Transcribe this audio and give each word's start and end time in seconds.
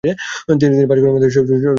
তিনি 0.59 0.85
পাঁচ 0.89 0.99
কন্যার 0.99 1.13
মধ্যে 1.15 1.29
সর্বকনিষ্ঠ 1.29 1.49
ছিলেন। 1.51 1.69